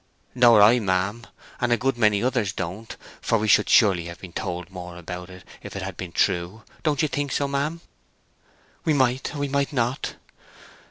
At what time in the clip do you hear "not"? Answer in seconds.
9.71-10.15